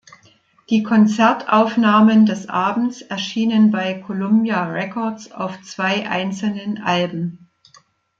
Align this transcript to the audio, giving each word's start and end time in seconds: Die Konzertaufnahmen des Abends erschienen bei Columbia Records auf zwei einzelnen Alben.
Die 0.71 0.81
Konzertaufnahmen 0.81 2.25
des 2.25 2.49
Abends 2.49 3.03
erschienen 3.03 3.69
bei 3.69 3.93
Columbia 4.01 4.65
Records 4.67 5.31
auf 5.31 5.61
zwei 5.61 6.09
einzelnen 6.09 6.79
Alben. 6.81 7.51